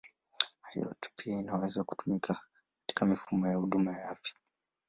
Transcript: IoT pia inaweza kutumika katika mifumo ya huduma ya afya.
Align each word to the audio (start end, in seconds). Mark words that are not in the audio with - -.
IoT 0.73 1.09
pia 1.15 1.39
inaweza 1.39 1.83
kutumika 1.83 2.41
katika 2.85 3.05
mifumo 3.05 3.47
ya 3.47 3.55
huduma 3.55 3.91
ya 3.91 4.09
afya. 4.09 4.33